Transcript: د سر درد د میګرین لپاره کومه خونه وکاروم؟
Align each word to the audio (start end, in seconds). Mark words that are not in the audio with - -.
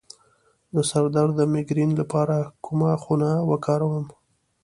د 0.73 0.75
سر 0.89 1.05
درد 1.15 1.33
د 1.37 1.41
میګرین 1.53 1.89
لپاره 2.01 2.35
کومه 2.65 2.91
خونه 3.03 3.29
وکاروم؟ 3.49 4.05